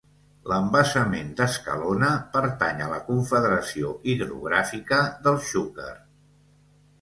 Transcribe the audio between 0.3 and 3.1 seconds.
L'embassament d'Escalona pertany a la